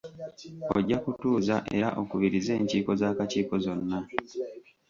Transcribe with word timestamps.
Ojja 0.77 0.97
kutuuza 1.03 1.55
era 1.77 1.87
okubirize 2.01 2.51
enkiiko 2.61 2.91
z'akakiiko 2.99 3.55
zonna. 3.63 3.99